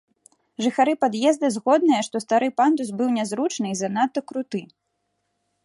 [0.65, 4.61] Жыхары пад'езда згодныя, што стары пандус быў нязручны і занадта круты.